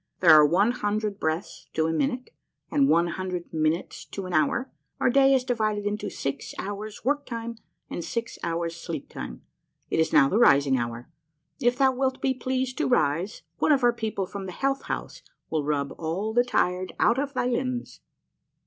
[0.19, 2.31] There are one hundred breaths to a minute
[2.71, 4.71] and one hundred minutes to an hour.
[4.99, 9.41] Our day is divided into six hours' worktime and six hours' sleeptime.
[9.91, 11.11] It is now the rising hour.
[11.59, 15.21] If thou wilt be pleased to rise, one of our people from the Health House
[15.51, 18.01] will rub all the tired out of thy limbs.